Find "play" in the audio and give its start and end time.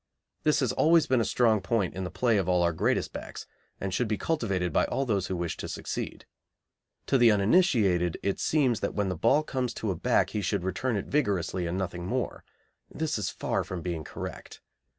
2.09-2.37